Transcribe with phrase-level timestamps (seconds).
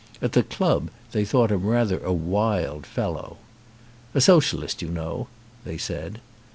[0.19, 3.37] At the club they thought him rather a wild fellow.
[4.15, 5.27] "A socialist, you know,"
[5.63, 6.19] they said.